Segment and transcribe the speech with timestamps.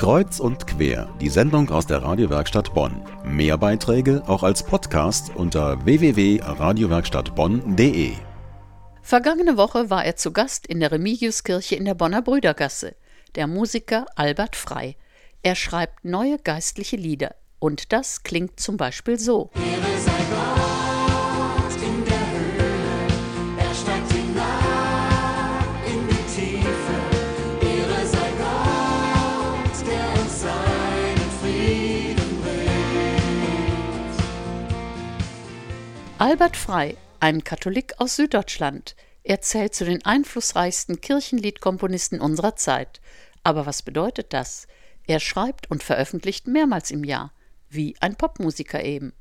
[0.00, 3.02] Kreuz und quer, die Sendung aus der Radiowerkstatt Bonn.
[3.22, 8.12] Mehr Beiträge auch als Podcast unter www.radiowerkstattbonn.de.
[9.02, 12.96] Vergangene Woche war er zu Gast in der Remigiuskirche in der Bonner Brüdergasse,
[13.34, 14.96] der Musiker Albert Frei.
[15.42, 19.50] Er schreibt neue geistliche Lieder und das klingt zum Beispiel so.
[19.54, 20.60] Ehre sei Gott.
[36.20, 38.94] Albert Frei, ein Katholik aus Süddeutschland.
[39.22, 43.00] Er zählt zu den einflussreichsten Kirchenliedkomponisten unserer Zeit.
[43.42, 44.66] Aber was bedeutet das?
[45.06, 47.32] Er schreibt und veröffentlicht mehrmals im Jahr,
[47.70, 49.14] wie ein Popmusiker eben.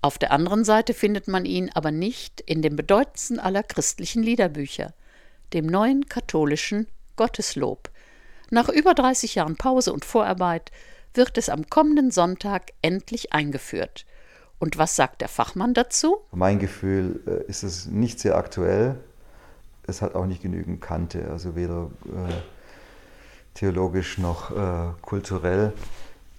[0.00, 4.94] Auf der anderen Seite findet man ihn aber nicht in dem bedeutendsten aller christlichen Liederbücher,
[5.52, 6.86] dem neuen katholischen
[7.16, 7.90] Gotteslob.
[8.48, 10.72] Nach über 30 Jahren Pause und Vorarbeit
[11.12, 14.06] wird es am kommenden Sonntag endlich eingeführt.
[14.60, 16.18] Und was sagt der Fachmann dazu?
[16.32, 18.96] Mein Gefühl äh, ist es nicht sehr aktuell.
[19.86, 22.32] Es hat auch nicht genügend Kante, also weder äh,
[23.54, 25.72] theologisch noch äh, kulturell.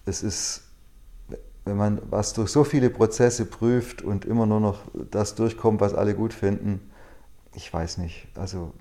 [0.06, 0.62] Es ist,
[1.66, 5.96] wenn man was durch so viele Prozesse prüft und immer nur noch das durchkommt, was
[5.96, 6.92] alle gut finden,
[7.56, 8.28] ich weiß nicht.
[8.36, 8.72] Also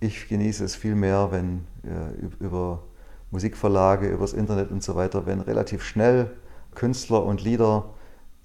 [0.00, 2.82] ich genieße es viel mehr, wenn äh, über
[3.30, 6.30] Musikverlage, übers Internet und so weiter, wenn relativ schnell
[6.74, 7.86] Künstler und Lieder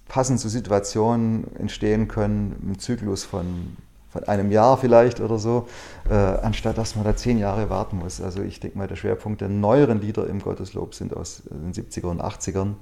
[0.10, 3.78] passend zu Situationen entstehen können, im Zyklus von,
[4.10, 5.70] von einem Jahr vielleicht oder so,
[6.10, 8.20] äh, anstatt dass man da zehn Jahre warten muss.
[8.20, 12.08] Also ich denke mal, der Schwerpunkt der neueren Lieder im Gotteslob sind aus den 70er
[12.08, 12.74] und 80ern.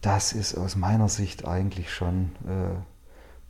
[0.00, 2.74] Das ist aus meiner Sicht eigentlich schon äh,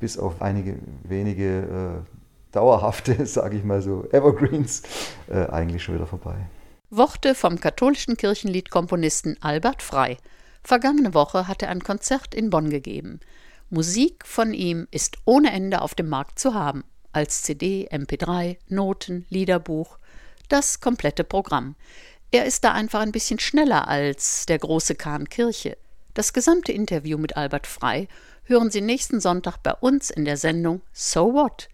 [0.01, 4.83] bis auf einige wenige äh, dauerhafte, sage ich mal so, Evergreens,
[5.31, 6.35] äh, eigentlich schon wieder vorbei.
[6.91, 10.17] Worte vom katholischen Kirchenliedkomponisten Albert Frei.
[10.65, 13.21] Vergangene Woche hat er ein Konzert in Bonn gegeben.
[13.69, 16.85] Musik von ihm ist ohne Ende auf dem Markt zu haben.
[17.13, 19.99] Als CD, MP3, Noten, Liederbuch,
[20.49, 21.77] das komplette Programm.
[22.31, 25.77] Er ist da einfach ein bisschen schneller als der große Kahn Kirche.
[26.15, 28.09] Das gesamte Interview mit Albert Frei
[28.45, 31.69] hören Sie nächsten Sonntag bei uns in der Sendung So What?